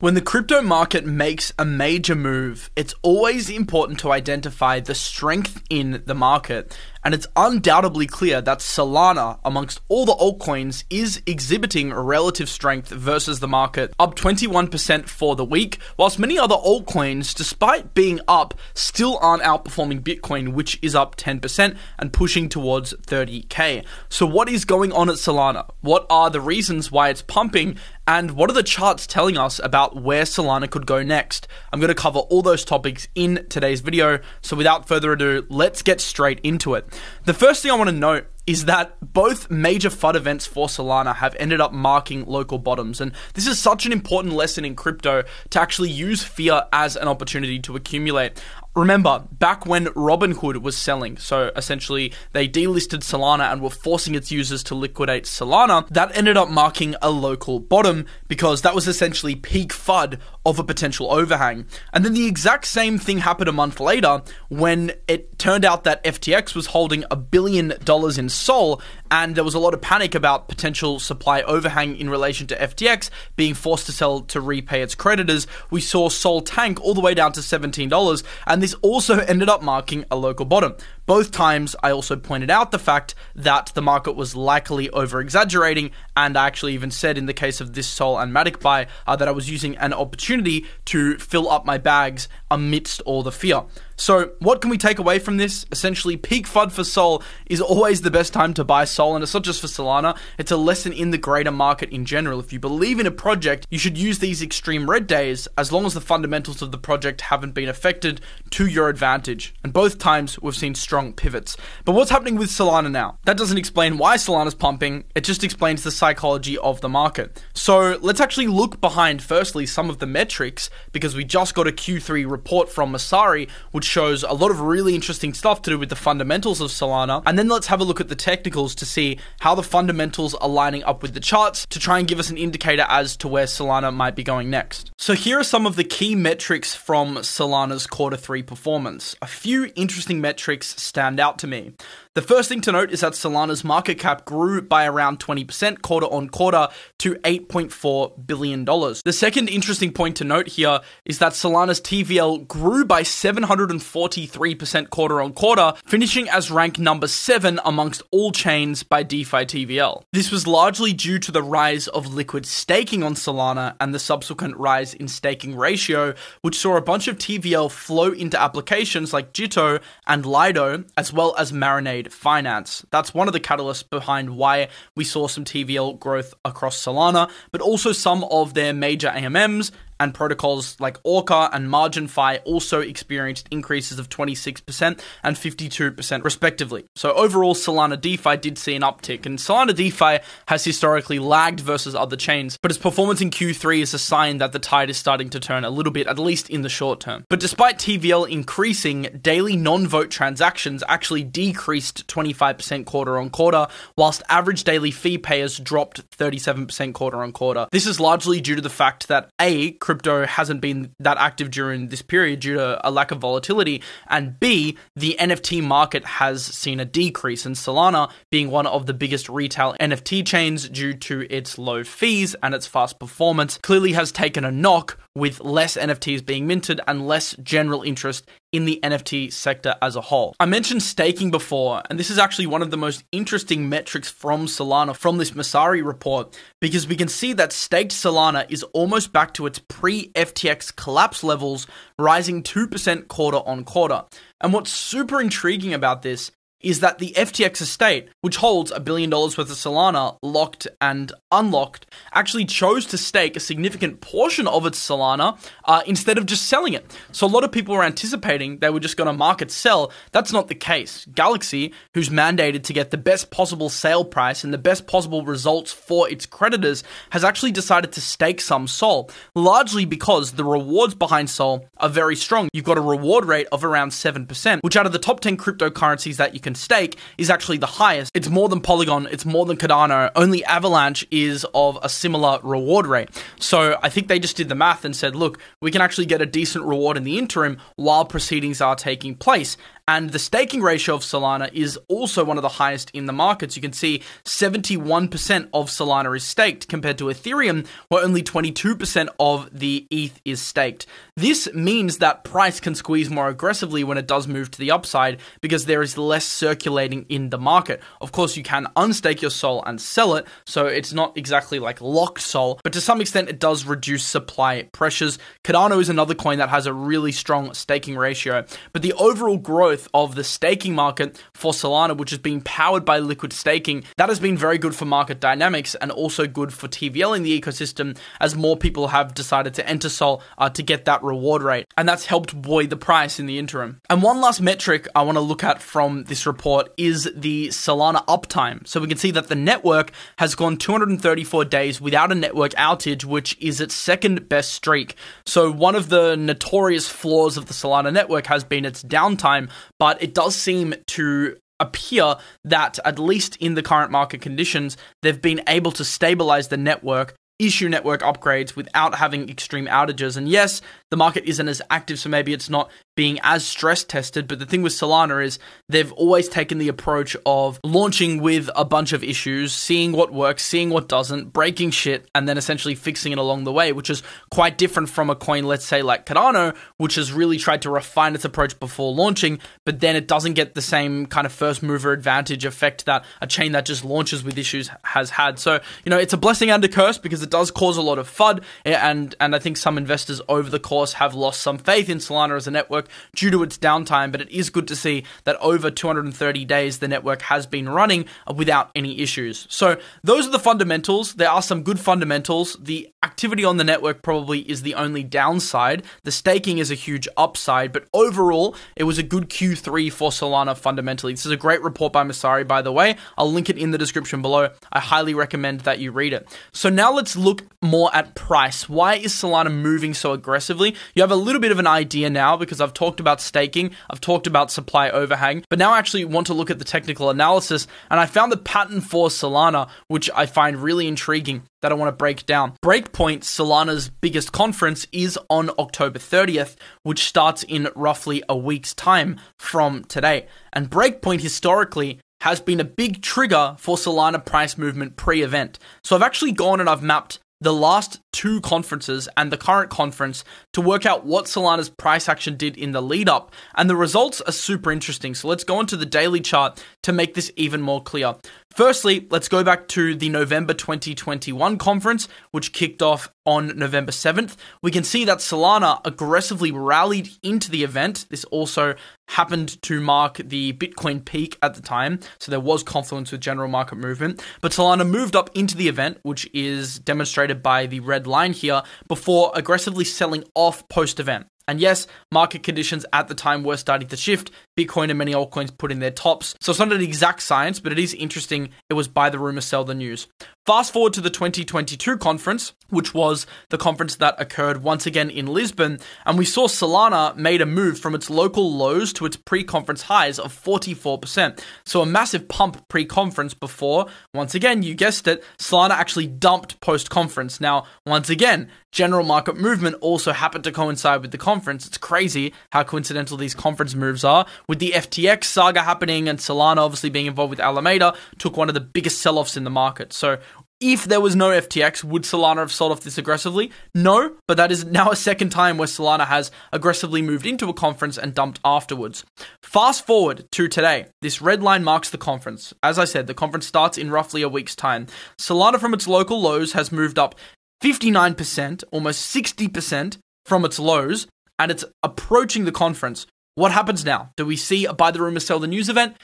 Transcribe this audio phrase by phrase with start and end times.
[0.00, 5.60] When the crypto market makes a major move, it's always important to identify the strength
[5.70, 6.78] in the market.
[7.04, 13.40] And it's undoubtedly clear that Solana, amongst all the altcoins, is exhibiting relative strength versus
[13.40, 19.18] the market, up 21% for the week, whilst many other altcoins, despite being up, still
[19.20, 23.84] aren't outperforming Bitcoin, which is up 10% and pushing towards 30k.
[24.08, 25.68] So, what is going on at Solana?
[25.80, 27.76] What are the reasons why it's pumping?
[28.06, 31.46] And what are the charts telling us about where Solana could go next?
[31.72, 34.20] I'm going to cover all those topics in today's video.
[34.40, 36.87] So without further ado, let's get straight into it.
[37.24, 41.16] The first thing I want to note is that both major FUD events for Solana
[41.16, 42.98] have ended up marking local bottoms.
[42.98, 47.08] And this is such an important lesson in crypto to actually use fear as an
[47.08, 48.42] opportunity to accumulate.
[48.78, 54.30] Remember, back when Robinhood was selling, so essentially they delisted Solana and were forcing its
[54.30, 59.34] users to liquidate Solana, that ended up marking a local bottom because that was essentially
[59.34, 61.66] peak FUD of a potential overhang.
[61.92, 66.04] And then the exact same thing happened a month later when it turned out that
[66.04, 70.14] FTX was holding a billion dollars in Sol, and there was a lot of panic
[70.14, 74.94] about potential supply overhang in relation to FTX being forced to sell to repay its
[74.94, 75.46] creditors.
[75.70, 79.62] We saw Sol tank all the way down to $17, and this also ended up
[79.62, 80.76] marking a local bottom.
[81.08, 85.90] Both times, I also pointed out the fact that the market was likely over exaggerating,
[86.14, 89.16] and I actually even said in the case of this Sol and Matic buy uh,
[89.16, 93.62] that I was using an opportunity to fill up my bags amidst all the fear.
[93.96, 95.66] So, what can we take away from this?
[95.72, 99.34] Essentially, peak FUD for Sol is always the best time to buy Sol, and it's
[99.34, 102.38] not just for Solana, it's a lesson in the greater market in general.
[102.38, 105.84] If you believe in a project, you should use these extreme red days as long
[105.84, 108.20] as the fundamentals of the project haven't been affected
[108.50, 109.54] to your advantage.
[109.64, 111.56] And both times we've seen strong pivots.
[111.84, 113.18] But what's happening with Solana now?
[113.24, 117.42] That doesn't explain why Solana's pumping, it just explains the psychology of the market.
[117.54, 121.72] So, let's actually look behind, firstly, some of the metrics, because we just got a
[121.72, 125.88] Q3 report from Messari, which shows a lot of really interesting stuff to do with
[125.88, 127.22] the fundamentals of Solana.
[127.26, 130.48] And then let's have a look at the technicals to see how the fundamentals are
[130.48, 133.46] lining up with the charts to try and give us an indicator as to where
[133.46, 134.90] Solana might be going next.
[134.98, 139.14] So here are some of the key metrics from Solana's quarter three performance.
[139.22, 141.72] A few interesting metrics stand out to me.
[142.14, 146.06] The first thing to note is that Solana's market cap grew by around 20% quarter
[146.06, 148.64] on quarter to $8.4 billion.
[148.64, 155.20] The second interesting point to note here is that Solana's TVL grew by 743% quarter
[155.20, 160.02] on quarter, finishing as rank number 7 amongst all chains by DeFi TVL.
[160.12, 164.56] This was largely due to the rise of liquid staking on Solana and the subsequent
[164.56, 169.80] rise in staking ratio, which saw a bunch of TVL flow into applications like Jito
[170.06, 172.84] and Lido, as well as Marinade finance.
[172.90, 177.60] That's one of the catalysts behind why we saw some TVL growth across Solana, but
[177.60, 183.98] also some of their major AMMs and protocols like Orca and MarginFi also experienced increases
[183.98, 186.84] of 26% and 52% respectively.
[186.96, 191.94] So overall, Solana DeFi did see an uptick, and Solana DeFi has historically lagged versus
[191.94, 195.30] other chains, but its performance in Q3 is a sign that the tide is starting
[195.30, 197.24] to turn a little bit, at least in the short term.
[197.28, 203.66] But despite TVL increasing, daily non-vote transactions actually decreased 25% quarter on quarter,
[203.96, 207.66] whilst average daily fee payers dropped 37% quarter on quarter.
[207.72, 211.88] This is largely due to the fact that A, crypto hasn't been that active during
[211.88, 216.78] this period due to a lack of volatility, and B, the NFT market has seen
[216.78, 221.56] a decrease, and Solana being one of the biggest retail NFT chains due to its
[221.56, 226.46] low fees and its fast performance, clearly has taken a knock with less NFTs being
[226.46, 230.34] minted and less general interest in the NFT sector as a whole.
[230.40, 234.46] I mentioned staking before, and this is actually one of the most interesting metrics from
[234.46, 239.34] Solana from this Messari report because we can see that staked Solana is almost back
[239.34, 241.66] to its pre FTX collapse levels,
[241.98, 244.04] rising 2% quarter on quarter.
[244.40, 246.30] And what's super intriguing about this
[246.60, 251.12] is that the FTX estate, which holds a billion dollars worth of Solana locked and
[251.30, 256.46] unlocked, actually chose to stake a significant portion of its Solana uh, instead of just
[256.46, 256.84] selling it.
[257.12, 259.92] So a lot of people were anticipating they were just going to market sell.
[260.12, 261.06] That's not the case.
[261.14, 265.72] Galaxy, who's mandated to get the best possible sale price and the best possible results
[265.72, 271.30] for its creditors, has actually decided to stake some Sol, largely because the rewards behind
[271.30, 272.48] Sol are very strong.
[272.52, 276.16] You've got a reward rate of around 7%, which out of the top 10 cryptocurrencies
[276.16, 278.10] that you can stake is actually the highest.
[278.14, 280.10] It's more than Polygon, it's more than Cardano.
[280.16, 283.10] Only Avalanche is of a similar reward rate.
[283.38, 286.22] So I think they just did the math and said, look, we can actually get
[286.22, 289.56] a decent reward in the interim while proceedings are taking place.
[289.88, 293.56] And the staking ratio of Solana is also one of the highest in the markets.
[293.56, 299.48] You can see 71% of Solana is staked compared to Ethereum, where only 22% of
[299.50, 300.86] the ETH is staked.
[301.16, 305.20] This means that price can squeeze more aggressively when it does move to the upside
[305.40, 307.80] because there is less circulating in the market.
[308.02, 311.80] Of course, you can unstake your SOL and sell it, so it's not exactly like
[311.80, 315.18] locked SOL, but to some extent it does reduce supply pressures.
[315.44, 318.44] Cardano is another coin that has a really strong staking ratio,
[318.74, 322.98] but the overall growth of the staking market for Solana, which is being powered by
[322.98, 327.16] liquid staking, that has been very good for market dynamics and also good for TVL
[327.16, 331.02] in the ecosystem as more people have decided to enter Sol uh, to get that
[331.02, 331.66] reward rate.
[331.76, 333.80] And that's helped buoy the price in the interim.
[333.90, 338.04] And one last metric I want to look at from this report is the Solana
[338.06, 338.66] uptime.
[338.66, 343.04] So we can see that the network has gone 234 days without a network outage,
[343.04, 344.94] which is its second best streak.
[345.24, 350.02] So one of the notorious flaws of the Solana network has been its downtime, but
[350.02, 355.42] it does seem to appear that, at least in the current market conditions, they've been
[355.48, 360.16] able to stabilize the network issue network upgrades without having extreme outages.
[360.16, 360.60] And yes,
[360.90, 364.26] the market isn't as active, so maybe it's not being as stress tested.
[364.26, 368.64] But the thing with Solana is they've always taken the approach of launching with a
[368.64, 373.12] bunch of issues, seeing what works, seeing what doesn't, breaking shit, and then essentially fixing
[373.12, 374.02] it along the way, which is
[374.32, 378.16] quite different from a coin, let's say like Cardano, which has really tried to refine
[378.16, 381.92] its approach before launching, but then it doesn't get the same kind of first mover
[381.92, 385.38] advantage effect that a chain that just launches with issues has had.
[385.38, 388.00] So, you know, it's a blessing and a curse because it does cause a lot
[388.00, 391.88] of FUD, and, and I think some investors over the course have lost some faith
[391.88, 395.04] in Solana as a network due to its downtime, but it is good to see
[395.24, 399.46] that over 230 days the network has been running without any issues.
[399.48, 401.14] So those are the fundamentals.
[401.14, 402.56] There are some good fundamentals.
[402.60, 405.84] The activity on the network probably is the only downside.
[406.02, 410.56] The staking is a huge upside, but overall, it was a good Q3 for Solana
[410.56, 411.12] fundamentally.
[411.12, 412.96] This is a great report by Messari, by the way.
[413.16, 414.50] I'll link it in the description below.
[414.72, 416.28] I highly recommend that you read it.
[416.52, 418.68] So now let's look more at price.
[418.68, 420.74] Why is Solana moving so aggressively?
[420.94, 424.00] You have a little bit of an idea now because I've talked about staking, I've
[424.00, 427.66] talked about supply overhang, but now I actually want to look at the technical analysis,
[427.90, 431.88] and I found the pattern for Solana, which I find really intriguing that I want
[431.88, 432.54] to break down.
[432.92, 439.20] Breakpoint, Solana's biggest conference, is on October 30th, which starts in roughly a week's time
[439.38, 440.26] from today.
[440.52, 445.58] And Breakpoint historically has been a big trigger for Solana price movement pre event.
[445.84, 450.24] So I've actually gone and I've mapped the last two conferences and the current conference
[450.52, 453.32] to work out what Solana's price action did in the lead up.
[453.54, 455.14] And the results are super interesting.
[455.14, 458.16] So let's go onto the daily chart to make this even more clear.
[458.54, 464.36] Firstly, let's go back to the November 2021 conference, which kicked off on November 7th.
[464.62, 468.06] We can see that Solana aggressively rallied into the event.
[468.10, 468.74] This also
[469.10, 473.48] happened to mark the Bitcoin peak at the time, so there was confluence with general
[473.48, 474.22] market movement.
[474.40, 478.62] But Solana moved up into the event, which is demonstrated by the red line here,
[478.88, 481.26] before aggressively selling off post event.
[481.48, 484.30] And yes, market conditions at the time were starting to shift.
[484.58, 486.34] Bitcoin and many altcoins put in their tops.
[486.40, 488.50] So it's not an exact science, but it is interesting.
[488.68, 490.08] It was buy the rumor, sell the news.
[490.48, 495.26] Fast forward to the 2022 conference, which was the conference that occurred once again in
[495.26, 499.44] Lisbon, and we saw Solana made a move from its local lows to its pre
[499.44, 501.38] conference highs of 44%.
[501.66, 506.58] So a massive pump pre conference before, once again, you guessed it, Solana actually dumped
[506.60, 507.42] post conference.
[507.42, 511.66] Now, once again, general market movement also happened to coincide with the conference.
[511.66, 514.24] It's crazy how coincidental these conference moves are.
[514.48, 518.54] With the FTX saga happening and Solana obviously being involved with Alameda, took one of
[518.54, 519.92] the biggest sell offs in the market.
[519.92, 520.18] So
[520.58, 523.52] if there was no FTX, would Solana have sold off this aggressively?
[523.74, 527.54] No, but that is now a second time where Solana has aggressively moved into a
[527.54, 529.04] conference and dumped afterwards.
[529.42, 530.86] Fast forward to today.
[531.02, 532.54] This red line marks the conference.
[532.62, 534.86] As I said, the conference starts in roughly a week's time.
[535.20, 537.14] Solana from its local lows has moved up
[537.62, 541.06] 59%, almost 60% from its lows,
[541.38, 543.06] and it's approaching the conference.
[543.38, 544.10] What happens now?
[544.16, 545.96] Do we see a buy the rumor, sell the news event?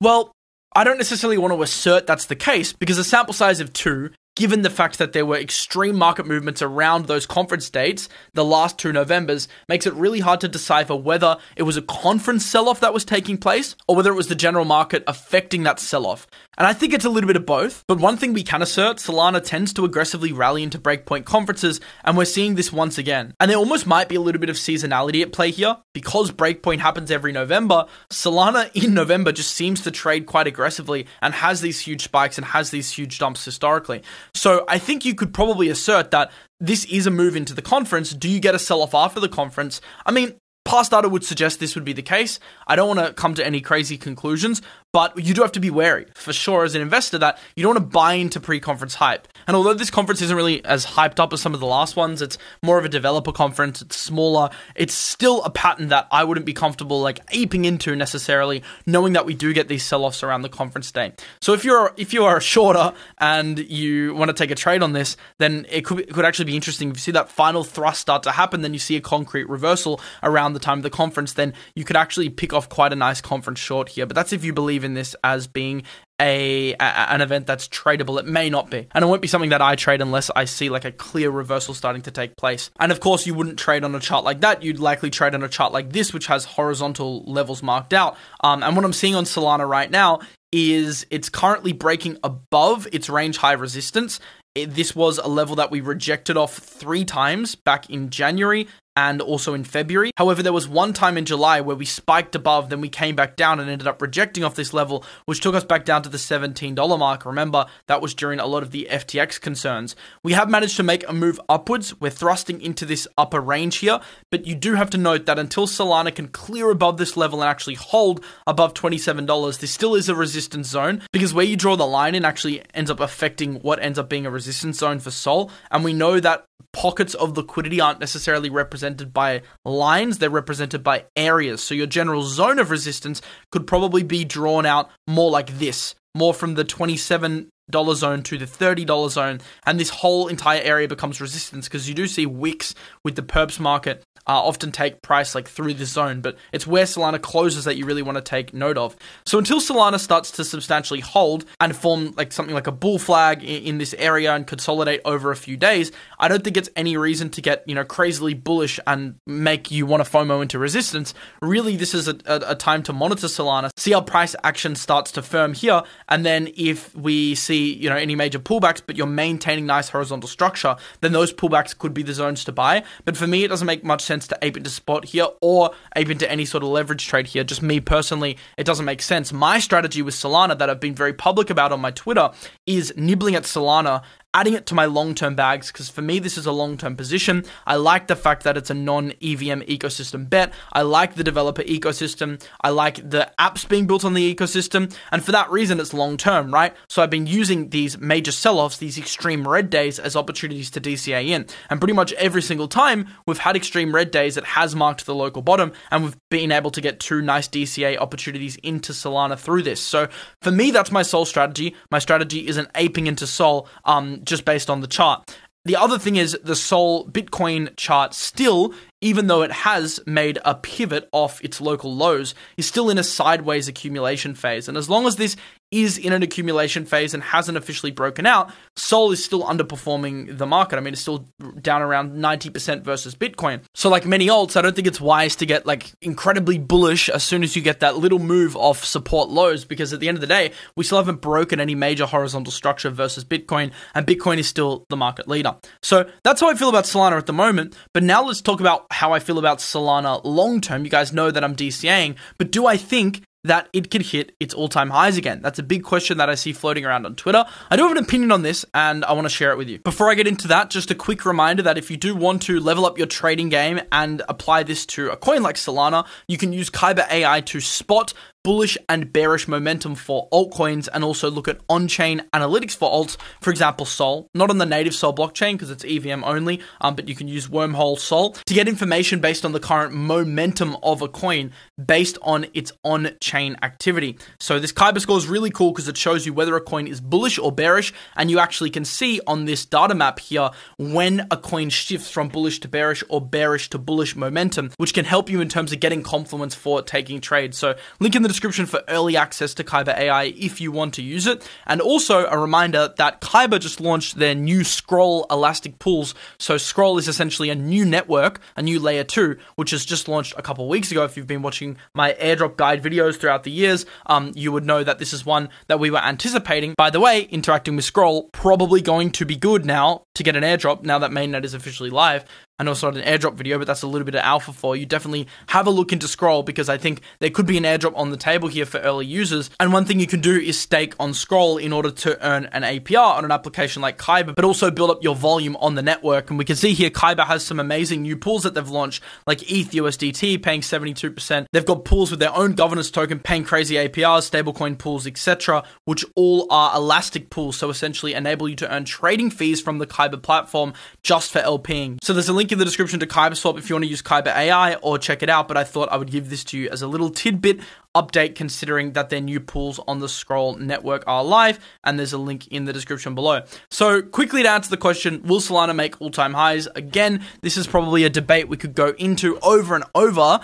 [0.00, 0.32] Well,
[0.74, 4.08] I don't necessarily want to assert that's the case because a sample size of two,
[4.36, 8.78] given the fact that there were extreme market movements around those conference dates, the last
[8.78, 12.80] two Novembers, makes it really hard to decipher whether it was a conference sell off
[12.80, 16.26] that was taking place or whether it was the general market affecting that sell off.
[16.58, 17.84] And I think it's a little bit of both.
[17.88, 22.16] But one thing we can assert Solana tends to aggressively rally into breakpoint conferences, and
[22.16, 23.34] we're seeing this once again.
[23.40, 25.78] And there almost might be a little bit of seasonality at play here.
[25.94, 31.34] Because breakpoint happens every November, Solana in November just seems to trade quite aggressively and
[31.34, 34.02] has these huge spikes and has these huge dumps historically.
[34.34, 36.30] So I think you could probably assert that
[36.60, 38.12] this is a move into the conference.
[38.12, 39.80] Do you get a sell off after the conference?
[40.06, 42.38] I mean, past data would suggest this would be the case.
[42.66, 45.70] I don't want to come to any crazy conclusions, but you do have to be
[45.70, 49.26] wary for sure as an investor that you don't want to buy into pre-conference hype.
[49.46, 52.22] And although this conference isn't really as hyped up as some of the last ones,
[52.22, 56.46] it's more of a developer conference, it's smaller, it's still a pattern that I wouldn't
[56.46, 60.48] be comfortable like aping into necessarily, knowing that we do get these sell-offs around the
[60.48, 61.12] conference day.
[61.40, 64.92] So if you're if you are shorter and you want to take a trade on
[64.92, 66.90] this, then it could it could actually be interesting.
[66.90, 70.00] If you see that final thrust start to happen, then you see a concrete reversal
[70.22, 73.20] around the time of the conference, then you could actually pick off quite a nice
[73.20, 74.06] conference short here.
[74.06, 75.82] But that's if you believe believe in this as being
[76.20, 78.18] a, a, an event that's tradable.
[78.18, 80.68] It may not be, and it won't be something that I trade unless I see
[80.68, 82.70] like a clear reversal starting to take place.
[82.78, 84.62] And of course, you wouldn't trade on a chart like that.
[84.62, 88.16] You'd likely trade on a chart like this, which has horizontal levels marked out.
[88.42, 90.20] Um, and what I'm seeing on Solana right now
[90.52, 94.20] is it's currently breaking above its range high resistance.
[94.54, 99.22] It, this was a level that we rejected off three times back in January and
[99.22, 100.10] also in February.
[100.16, 103.36] However, there was one time in July where we spiked above, then we came back
[103.36, 106.18] down and ended up rejecting off this level, which took us back down to the
[106.18, 107.24] $17 mark.
[107.24, 109.96] Remember, that was during a lot of the FTX concerns.
[110.22, 111.98] We have managed to make a move upwards.
[112.00, 115.66] We're thrusting into this upper range here, but you do have to note that until
[115.66, 120.14] Solana can clear above this level and actually hold above $27, this still is a
[120.14, 123.98] resistance zone because where you draw the line in actually ends up affecting what ends
[123.98, 125.50] up being a resistance zone for Sol.
[125.70, 128.48] And we know that pockets of liquidity aren't necessarily
[128.82, 131.62] represented by lines, they're represented by areas.
[131.62, 133.22] So your general zone of resistance
[133.52, 138.38] could probably be drawn out more like this, more from the 27 dollar zone to
[138.38, 142.74] the $30 zone and this whole entire area becomes resistance because you do see wicks
[143.02, 146.84] with the perps market uh, often take price like through the zone, but it's where
[146.84, 148.96] Solana closes that you really want to take note of.
[149.26, 153.42] So until Solana starts to substantially hold and form like something like a bull flag
[153.42, 156.96] in, in, this area and consolidate over a few days, I don't think it's any
[156.96, 161.14] reason to get you know crazily bullish and make you want to FOMO into resistance.
[161.40, 165.10] Really, this is a, a, a time to monitor Solana, see how price action starts
[165.12, 169.06] to firm here, and then if we see you know any major pullbacks, but you're
[169.06, 172.82] maintaining nice horizontal structure, then those pullbacks could be the zones to buy.
[173.04, 176.10] But for me, it doesn't make much sense to ape into spot here or ape
[176.10, 177.44] into any sort of leverage trade here.
[177.44, 179.32] Just me personally, it doesn't make sense.
[179.32, 182.30] My strategy with Solana that I've been very public about on my Twitter
[182.66, 184.02] is nibbling at Solana
[184.34, 186.96] adding it to my long term bags because for me, this is a long term
[186.96, 187.44] position.
[187.66, 190.52] I like the fact that it's a non EVM ecosystem bet.
[190.72, 192.42] I like the developer ecosystem.
[192.60, 194.94] I like the apps being built on the ecosystem.
[195.10, 196.74] And for that reason, it's long term, right?
[196.88, 200.80] So I've been using these major sell offs, these extreme red days, as opportunities to
[200.80, 201.46] DCA in.
[201.70, 205.14] And pretty much every single time we've had extreme red days, it has marked the
[205.14, 209.62] local bottom, and we've been able to get two nice DCA opportunities into Solana through
[209.62, 209.80] this.
[209.80, 210.08] So
[210.40, 211.74] for me, that's my sole strategy.
[211.90, 213.68] My strategy isn't aping into Sol.
[213.84, 215.36] Um, just based on the chart.
[215.64, 220.54] The other thing is the Sol Bitcoin chart still even though it has made a
[220.54, 224.68] pivot off its local lows, is still in a sideways accumulation phase.
[224.68, 225.36] And as long as this
[225.72, 230.46] is in an accumulation phase and hasn't officially broken out, Sol is still underperforming the
[230.46, 230.76] market.
[230.76, 231.26] I mean, it's still
[231.60, 233.62] down around 90% versus Bitcoin.
[233.74, 237.24] So, like many alts, I don't think it's wise to get like incredibly bullish as
[237.24, 240.20] soon as you get that little move off support lows because at the end of
[240.20, 244.46] the day, we still haven't broken any major horizontal structure versus Bitcoin, and Bitcoin is
[244.46, 245.56] still the market leader.
[245.82, 247.74] So, that's how I feel about Solana at the moment.
[247.94, 250.84] But now let's talk about how I feel about Solana long term.
[250.84, 254.54] You guys know that I'm DCAing, but do I think that it could hit its
[254.54, 255.40] all time highs again?
[255.42, 257.44] That's a big question that I see floating around on Twitter.
[257.70, 259.78] I do have an opinion on this and I want to share it with you.
[259.78, 262.60] Before I get into that, just a quick reminder that if you do want to
[262.60, 266.52] level up your trading game and apply this to a coin like Solana, you can
[266.52, 271.60] use Kyber AI to spot bullish and bearish momentum for altcoins and also look at
[271.68, 273.16] on chain analytics for alts.
[273.40, 277.08] For example, Sol, not on the native Sol blockchain because it's EVM only, um, but
[277.08, 281.08] you can use Wormhole Sol to get information based on the current momentum of a
[281.08, 281.52] coin
[281.84, 284.18] based on its on chain activity.
[284.40, 287.00] So, this Kyber score is really cool because it shows you whether a coin is
[287.00, 291.36] bullish or bearish, and you actually can see on this data map here when a
[291.36, 295.40] coin shifts from bullish to bearish or bearish to bullish momentum, which can help you
[295.40, 297.56] in terms of getting confluence for taking trades.
[297.56, 301.02] So, link in the description for early access to Kyber AI if you want to
[301.02, 301.48] use it.
[301.66, 306.14] And also a reminder that Kyber just launched their new Scroll Elastic Pools.
[306.38, 310.34] So Scroll is essentially a new network, a new layer 2, which has just launched
[310.36, 311.04] a couple weeks ago.
[311.04, 314.82] If you've been watching my airdrop guide videos throughout the years, um, you would know
[314.82, 316.74] that this is one that we were anticipating.
[316.76, 320.42] By the way, interacting with Scroll, probably going to be good now to get an
[320.42, 322.24] airdrop now that mainnet is officially live
[322.58, 324.76] I know it's not an airdrop video, but that's a little bit of alpha for
[324.76, 324.86] you.
[324.86, 328.10] Definitely have a look into Scroll because I think there could be an airdrop on
[328.10, 329.50] the table here for early users.
[329.58, 332.62] And one thing you can do is stake on Scroll in order to earn an
[332.62, 336.30] APR on an application like Kyber, but also build up your volume on the network.
[336.30, 339.42] And we can see here Kyber has some amazing new pools that they've launched, like
[339.50, 341.46] ETH USDT paying 72%.
[341.52, 346.04] They've got pools with their own governance token paying crazy APRs, stablecoin pools, etc., which
[346.14, 350.22] all are elastic pools, so essentially enable you to earn trading fees from the Kyber
[350.22, 351.98] platform just for LPing.
[352.02, 354.02] So there's a link in the description to Kyber Swap if you want to use
[354.02, 356.68] Kyber AI or check it out, but I thought I would give this to you
[356.70, 357.60] as a little tidbit
[357.94, 362.18] update considering that their new pools on the Scroll network are live, and there's a
[362.18, 363.42] link in the description below.
[363.70, 366.68] So, quickly to answer the question Will Solana make all time highs?
[366.76, 370.40] Again, this is probably a debate we could go into over and over.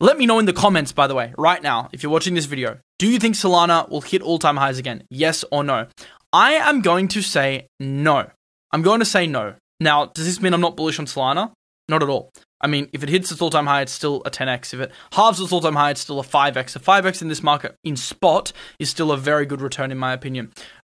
[0.00, 2.44] Let me know in the comments, by the way, right now, if you're watching this
[2.44, 2.78] video.
[2.98, 5.02] Do you think Solana will hit all time highs again?
[5.10, 5.88] Yes or no?
[6.32, 8.30] I am going to say no.
[8.70, 9.54] I'm going to say no.
[9.80, 11.52] Now, does this mean I'm not bullish on Solana?
[11.88, 12.30] Not at all.
[12.60, 14.74] I mean, if it hits its all time high, it's still a 10x.
[14.74, 16.76] If it halves its all time high, it's still a 5x.
[16.76, 20.12] A 5x in this market in spot is still a very good return, in my
[20.12, 20.52] opinion.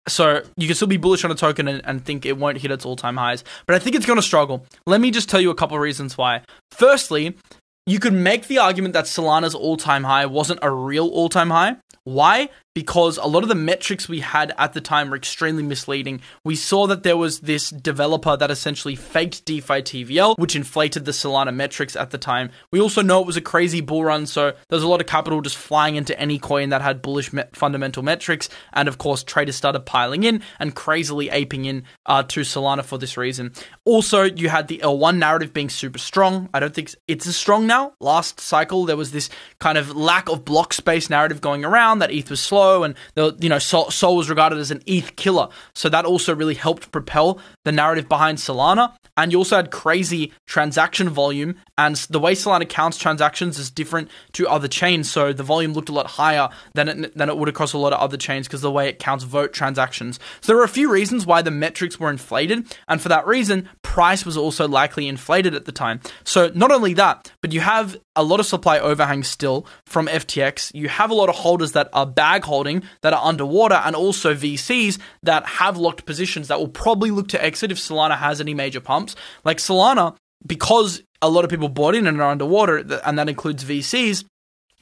[0.07, 2.71] So you can still be bullish on a token and, and think it won't hit
[2.71, 3.43] its all time highs.
[3.67, 4.65] But I think it's going to struggle.
[4.87, 6.41] Let me just tell you a couple reasons why.
[6.71, 7.37] Firstly,
[7.85, 11.51] you could make the argument that Solana's all time high wasn't a real all time
[11.51, 11.77] high.
[12.03, 12.49] Why?
[12.73, 16.21] Because a lot of the metrics we had at the time were extremely misleading.
[16.45, 21.11] We saw that there was this developer that essentially faked DeFi TVL, which inflated the
[21.11, 22.49] Solana metrics at the time.
[22.71, 25.41] We also know it was a crazy bull run, so there's a lot of capital
[25.41, 29.55] just flying into any coin that had bullish me- fundamental metrics, and of course, traders
[29.55, 33.51] started piling in and crazily aping in uh, to Solana for this reason.
[33.83, 36.47] Also, you had the L1 narrative being super strong.
[36.53, 37.93] I don't think it's as strong now.
[37.99, 42.11] Last cycle, there was this kind of lack of block space narrative going around that
[42.11, 45.49] ETH was slow and the you know Sol, Sol was regarded as an ETH killer.
[45.75, 48.93] So that also really helped propel the narrative behind Solana.
[49.17, 54.09] And you also had crazy transaction volume, and the way Solana counts transactions is different
[54.33, 55.11] to other chains.
[55.11, 57.93] So the volume looked a lot higher than it than it would across a lot
[57.93, 60.19] of other chains because the way it counts vote transactions.
[60.39, 63.69] So there were a few reasons why the metrics were inflated, and for that reason,
[63.81, 65.99] price was also likely inflated at the time.
[66.23, 70.71] So not only that, but you have a lot of supply overhang still from FTX.
[70.73, 74.35] You have a lot of holders that are bag holding that are underwater, and also
[74.35, 78.53] VCs that have locked positions that will probably look to exit if Solana has any
[78.53, 79.15] major pumps.
[79.45, 83.63] Like Solana, because a lot of people bought in and are underwater, and that includes
[83.63, 84.25] VCs,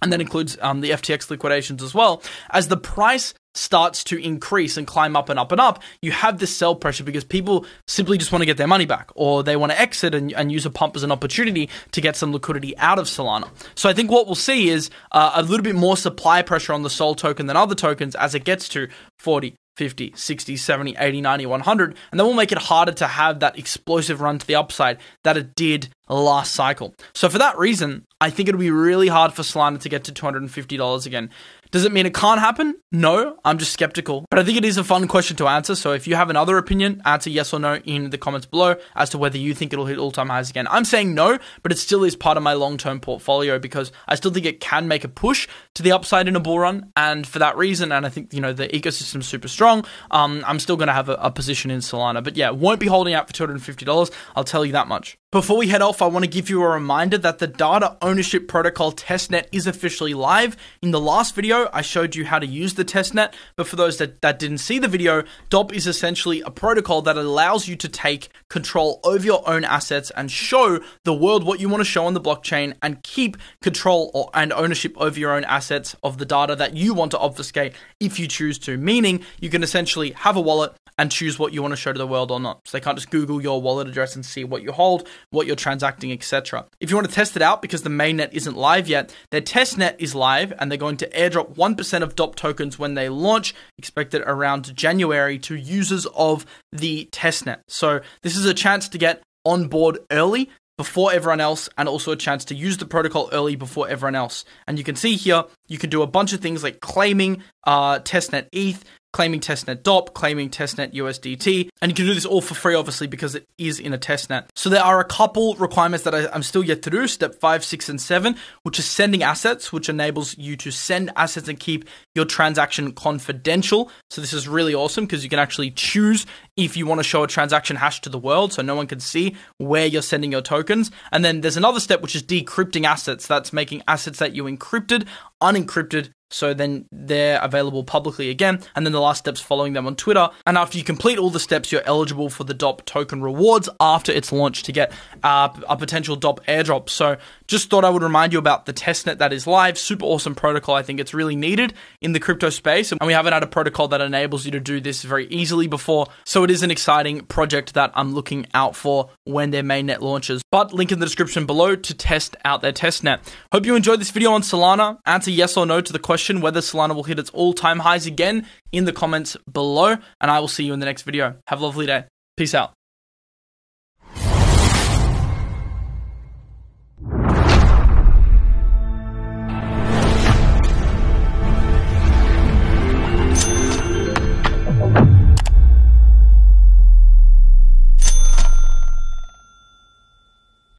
[0.02, 2.24] and that includes um, the FTX liquidations as well.
[2.50, 6.40] As the price starts to increase and climb up and up and up, you have
[6.40, 9.56] this sell pressure because people simply just want to get their money back or they
[9.56, 12.78] want to exit and, and use a pump as an opportunity to get some liquidity
[12.78, 13.50] out of Solana.
[13.76, 16.84] So I think what we'll see is uh, a little bit more supply pressure on
[16.84, 21.22] the Sol token than other tokens as it gets to 40, 50, 60, 70, 80,
[21.22, 24.56] 90, 100, and that will make it harder to have that explosive run to the
[24.56, 26.94] upside that it did last cycle.
[27.14, 30.12] So for that reason, I think it'll be really hard for Solana to get to
[30.12, 31.30] $250 again.
[31.71, 32.73] Does it mean it can't happen?
[32.91, 34.25] No, I'm just skeptical.
[34.32, 35.75] But I think it is a fun question to answer.
[35.75, 39.12] So if you have another opinion, answer yes or no in the comments below as
[39.12, 40.67] to whether you think it'll hit all time highs again.
[40.71, 44.15] I'm saying no, but it still is part of my long term portfolio because I
[44.15, 46.91] still think it can make a push to the upside in a bull run.
[46.95, 50.58] And for that reason, and I think, you know, the ecosystem's super strong, um, I'm
[50.58, 52.23] still going to have a, a position in Solana.
[52.23, 54.12] But yeah, won't be holding out for $250.
[54.36, 55.19] I'll tell you that much.
[55.32, 58.48] Before we head off, I want to give you a reminder that the Data Ownership
[58.48, 60.58] Protocol testnet is officially live.
[60.82, 64.00] In the last video, I showed you how to use the testnet, but for those
[64.00, 67.88] that, that didn't see the video, DOP is essentially a protocol that allows you to
[67.88, 72.06] take control over your own assets and show the world what you want to show
[72.06, 76.26] on the blockchain and keep control or, and ownership over your own assets of the
[76.26, 78.78] data that you want to obfuscate if you choose to.
[78.78, 81.98] Meaning, you can essentially have a wallet and choose what you want to show to
[81.98, 82.60] the world or not.
[82.68, 85.56] So they can't just Google your wallet address and see what you hold what you're
[85.56, 86.66] transacting, etc.
[86.82, 89.96] If you want to test it out because the mainnet isn't live yet, their testnet
[89.98, 94.24] is live and they're going to airdrop 1% of DOP tokens when they launch, expected
[94.26, 97.60] around January to users of the testnet.
[97.67, 102.13] So this is a chance to get on board early before everyone else and also
[102.13, 104.45] a chance to use the protocol early before everyone else.
[104.65, 107.99] And you can see here, you can do a bunch of things like claiming uh,
[107.99, 112.56] testnet ETH, claiming testnet DOP, claiming testnet USDT, and you can do this all for
[112.56, 114.45] free, obviously, because it is in a testnet.
[114.56, 117.63] So there are a couple requirements that I, am still yet to do, step five,
[117.63, 121.86] six, and seven, which is sending assets, which enables you to send assets and keep
[122.13, 123.91] your transaction confidential.
[124.10, 127.24] So this is really awesome because you can actually choose if you want to show
[127.24, 130.41] a transaction hash to the world so no one can see where you're sending your
[130.41, 130.91] tokens.
[131.12, 133.28] And then there's another step, which is decrypting assets.
[133.28, 135.08] That's making assets that you encrypted
[135.41, 138.62] unencrypted So then they're available publicly again.
[138.76, 140.30] And then the last steps following them on Twitter.
[140.46, 144.12] And after you complete all the steps, you're eligible for the DOP token rewards after
[144.12, 144.92] its launch to get
[145.24, 146.89] uh, a potential DOP airdrop.
[146.89, 149.78] So just thought I would remind you about the testnet that is live.
[149.78, 150.76] Super awesome protocol.
[150.76, 152.92] I think it's really needed in the crypto space.
[152.92, 156.08] And we haven't had a protocol that enables you to do this very easily before.
[156.26, 160.42] So it is an exciting project that I'm looking out for when their mainnet launches.
[160.52, 163.20] But link in the description below to test out their testnet.
[163.52, 165.00] Hope you enjoyed this video on Solana.
[165.06, 168.05] Answer yes or no to the question whether Solana will hit its all time highs
[168.05, 169.95] again in the comments below.
[170.19, 171.38] And I will see you in the next video.
[171.47, 172.03] Have a lovely day.
[172.36, 172.79] Peace out.